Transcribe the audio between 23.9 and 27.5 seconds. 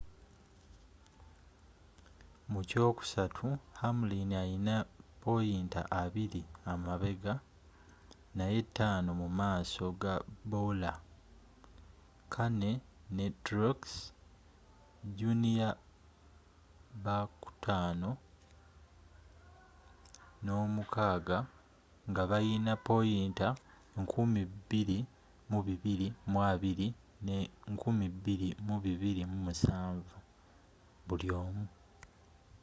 2220 ne